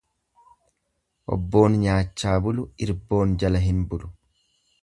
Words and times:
Obboon 1.35 1.77
nyaachaa 1.83 2.33
bulu 2.47 2.67
irboon 2.87 3.39
jala 3.45 3.65
hin 3.67 3.89
bulu. 3.93 4.15